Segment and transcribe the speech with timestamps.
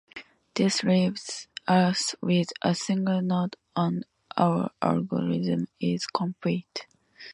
[0.55, 4.03] This leaves us with a single node and
[4.35, 6.87] our algorithm is complete.